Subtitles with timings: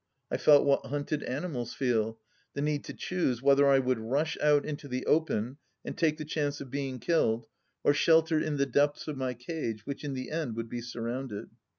[0.31, 2.17] I felt what hxmted animals feel:
[2.55, 6.25] the need to choose whether I would rush out into the open and take the
[6.25, 7.45] chance of being killed,
[7.83, 11.51] or shelter in the depths of my cage which in the end would be surrounded.